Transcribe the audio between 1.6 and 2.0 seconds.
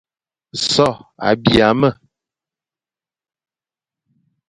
me,